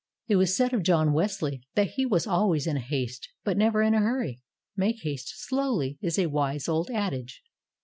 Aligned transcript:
It 0.27 0.37
was 0.37 0.57
said 0.57 0.73
of 0.73 0.81
John 0.81 1.13
Wesley 1.13 1.61
that 1.75 1.91
he 1.91 2.07
was 2.07 2.25
always 2.25 2.65
in 2.65 2.77
haste, 2.77 3.29
but 3.43 3.55
never 3.55 3.83
in 3.83 3.93
a 3.93 3.99
hurry. 3.99 4.41
"Make 4.75 5.03
haste 5.03 5.31
slowly," 5.35 5.99
is 6.01 6.17
a 6.17 6.25
wise 6.25 6.67
old 6.67 6.89
adage. 6.89 7.43